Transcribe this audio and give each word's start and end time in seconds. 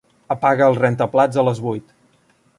Apaga 0.35 0.69
el 0.73 0.77
rentaplats 0.79 1.43
a 1.43 1.47
les 1.51 1.63
vuit. 1.67 1.95